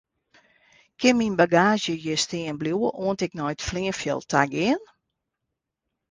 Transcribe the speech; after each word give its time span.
Kin 0.99 1.17
myn 1.17 1.33
bagaazje 1.41 1.93
hjir 2.03 2.19
stean 2.23 2.59
bliuwe 2.61 2.89
oant 3.05 3.23
ik 3.27 3.33
nei 3.37 3.51
it 3.53 3.65
fleanfjild 3.67 4.23
ta 4.31 4.41
gean? 4.53 4.81